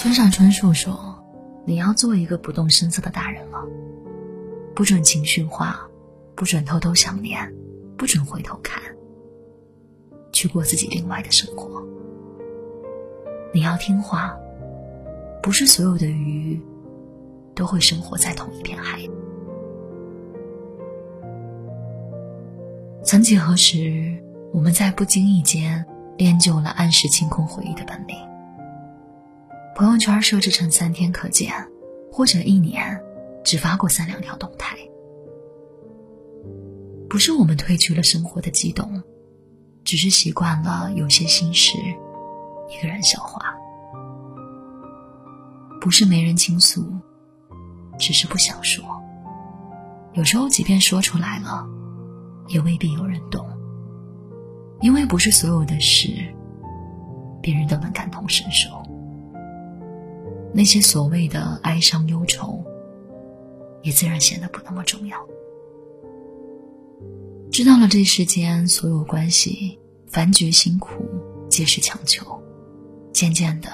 [0.00, 1.22] 村上春树说
[1.66, 3.62] ：“你要做一个不动声色的大人了，
[4.74, 5.86] 不准情绪化，
[6.34, 7.52] 不准偷偷想念，
[7.98, 8.82] 不准回头看，
[10.32, 11.84] 去过自己另外的生活。
[13.52, 14.34] 你要听话，
[15.42, 16.58] 不是所有的鱼
[17.54, 19.00] 都会生活在同一片海。”
[23.04, 24.16] 曾几何时，
[24.50, 25.84] 我们在不经意间
[26.16, 28.29] 练就了按时清空回忆的本领。
[29.80, 31.54] 朋友圈设置成三天可见，
[32.12, 33.02] 或者一年
[33.42, 34.76] 只发过三两条动态。
[37.08, 39.02] 不是我们褪去了生活的激动，
[39.82, 41.78] 只是习惯了有些心事
[42.68, 43.54] 一个人消化。
[45.80, 46.84] 不是没人倾诉，
[47.98, 48.84] 只是不想说。
[50.12, 51.66] 有时候，即便说出来了。
[52.48, 53.48] 也未必有人懂，
[54.82, 56.08] 因为不是所有的事，
[57.40, 58.68] 别人都能感同身受。
[60.52, 62.64] 那些所谓的哀伤忧愁，
[63.82, 65.16] 也自然显得不那么重要。
[67.50, 71.04] 知道了这世间所有关系，凡觉辛苦，
[71.48, 72.40] 皆是强求。
[73.12, 73.68] 渐渐的，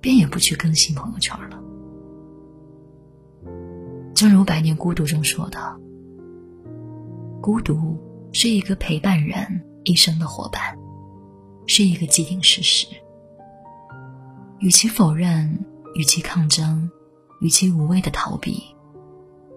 [0.00, 1.60] 便也不去更新朋友圈了。
[4.14, 5.58] 正如《百年孤独》中说的。
[7.40, 7.96] 孤独
[8.32, 9.46] 是一个陪伴人
[9.84, 10.76] 一生的伙伴，
[11.66, 12.86] 是一个既定事实。
[14.58, 15.56] 与其否认，
[15.94, 16.90] 与其抗争，
[17.40, 18.62] 与其无谓的逃避，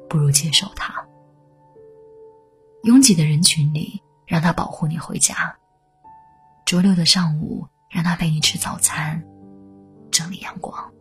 [0.07, 0.93] 不如接受它。
[2.83, 5.35] 拥挤的人群里，让他保护你回家；
[6.65, 9.23] 周六的上午，让他陪你吃早餐，
[10.11, 10.91] 整理阳光。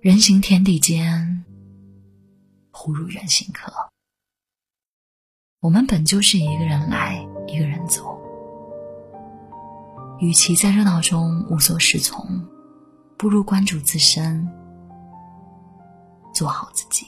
[0.00, 1.44] 人行天地间，
[2.70, 3.72] 忽如远行客。
[5.60, 8.18] 我们本就是一个人来，一个人走。
[10.20, 12.39] 与其在热闹中无所适从，
[13.20, 14.50] 不如关注自身，
[16.32, 17.06] 做好自己。